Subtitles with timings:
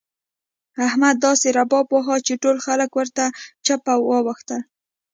[0.87, 3.23] احمد داسې رباب وواهه چې ټول خلګ ورته
[3.65, 4.61] چپه واوښتل.